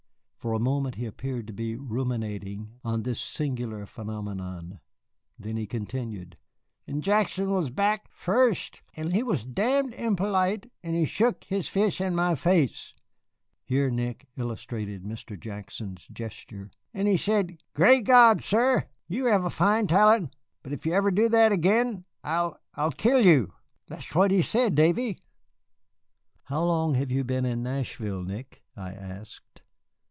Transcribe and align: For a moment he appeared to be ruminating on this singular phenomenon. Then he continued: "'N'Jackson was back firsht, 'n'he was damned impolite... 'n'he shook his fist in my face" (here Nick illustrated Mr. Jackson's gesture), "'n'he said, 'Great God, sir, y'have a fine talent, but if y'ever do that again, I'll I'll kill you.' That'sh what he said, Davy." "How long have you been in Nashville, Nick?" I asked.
For 0.41 0.53
a 0.53 0.59
moment 0.59 0.95
he 0.95 1.05
appeared 1.05 1.45
to 1.45 1.53
be 1.53 1.75
ruminating 1.75 2.71
on 2.83 3.03
this 3.03 3.21
singular 3.21 3.85
phenomenon. 3.85 4.79
Then 5.37 5.55
he 5.55 5.67
continued: 5.67 6.35
"'N'Jackson 6.87 7.51
was 7.55 7.69
back 7.69 8.09
firsht, 8.11 8.81
'n'he 8.97 9.21
was 9.21 9.43
damned 9.43 9.93
impolite... 9.93 10.71
'n'he 10.83 11.05
shook 11.05 11.43
his 11.43 11.67
fist 11.67 12.01
in 12.01 12.15
my 12.15 12.33
face" 12.33 12.95
(here 13.65 13.91
Nick 13.91 14.29
illustrated 14.35 15.03
Mr. 15.03 15.39
Jackson's 15.39 16.07
gesture), 16.07 16.71
"'n'he 16.95 17.17
said, 17.19 17.59
'Great 17.75 18.05
God, 18.05 18.41
sir, 18.43 18.87
y'have 19.07 19.45
a 19.45 19.49
fine 19.51 19.85
talent, 19.85 20.35
but 20.63 20.73
if 20.73 20.87
y'ever 20.87 21.11
do 21.11 21.29
that 21.29 21.51
again, 21.51 22.03
I'll 22.23 22.57
I'll 22.73 22.91
kill 22.91 23.23
you.' 23.23 23.53
That'sh 23.89 24.15
what 24.15 24.31
he 24.31 24.41
said, 24.41 24.73
Davy." 24.73 25.19
"How 26.45 26.63
long 26.63 26.95
have 26.95 27.11
you 27.11 27.23
been 27.23 27.45
in 27.45 27.61
Nashville, 27.61 28.23
Nick?" 28.23 28.63
I 28.75 28.91
asked. 28.93 29.61